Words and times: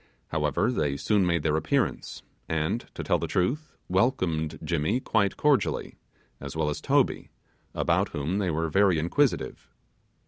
However, 0.29 0.71
they 0.71 0.97
soon 0.97 1.27
made 1.27 1.43
their 1.43 1.55
appearance, 1.57 2.23
and 2.49 2.87
to 2.95 3.03
tell 3.03 3.19
the 3.19 3.27
truth, 3.27 3.75
welcomed 3.87 4.57
Jimmy 4.63 4.99
quite 4.99 5.37
cordially, 5.37 5.95
as 6.39 6.55
well 6.55 6.69
as 6.71 6.81
Toby, 6.81 7.29
about 7.75 8.09
whom 8.09 8.39
they 8.39 8.49
were 8.49 8.67
very 8.67 8.97
inquisitive. 8.97 9.69